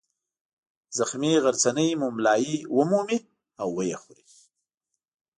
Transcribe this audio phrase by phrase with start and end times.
[0.97, 3.19] زخمي غرڅنۍ مُملایي ومومي
[3.61, 4.25] او ویې خوري.